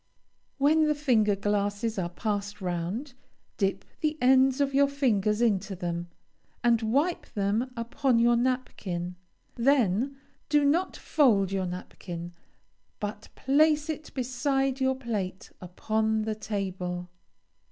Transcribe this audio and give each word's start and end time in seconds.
When 0.57 0.87
the 0.87 0.95
finger 0.95 1.35
glasses 1.35 1.99
are 1.99 2.09
passed 2.09 2.59
round, 2.59 3.13
dip 3.57 3.85
the 3.99 4.17
ends 4.19 4.59
of 4.59 4.73
your 4.73 4.87
fingers 4.87 5.43
into 5.43 5.75
them, 5.75 6.07
and 6.63 6.81
wipe 6.81 7.27
them 7.27 7.71
upon 7.77 8.17
your 8.17 8.35
napkin; 8.35 9.15
then 9.53 10.17
do 10.49 10.65
not 10.65 10.97
fold 10.97 11.51
your 11.51 11.67
napkin, 11.67 12.33
but 12.99 13.29
place 13.35 13.91
it 13.91 14.11
beside 14.15 14.81
your 14.81 14.95
plate 14.95 15.51
upon 15.61 16.23
the 16.23 16.33
table. 16.33 17.11